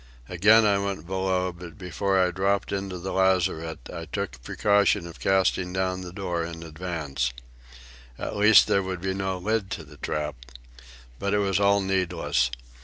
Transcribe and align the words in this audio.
Again 0.27 0.65
I 0.65 0.79
went 0.79 1.05
below; 1.05 1.51
but 1.51 1.77
before 1.77 2.19
I 2.19 2.31
dropped 2.31 2.71
into 2.71 2.97
the 2.97 3.11
lazarette 3.13 3.87
I 3.93 4.05
took 4.05 4.31
the 4.31 4.39
precaution 4.39 5.05
of 5.05 5.19
casting 5.19 5.73
down 5.73 6.01
the 6.01 6.11
door 6.11 6.43
in 6.43 6.63
advance. 6.63 7.31
At 8.17 8.35
least 8.35 8.65
there 8.65 8.81
would 8.81 9.01
be 9.01 9.13
no 9.13 9.37
lid 9.37 9.69
to 9.77 9.83
the 9.83 9.97
trap. 9.97 10.37
But 11.19 11.35
it 11.35 11.37
was 11.37 11.59
all 11.59 11.81
needless. 11.81 12.49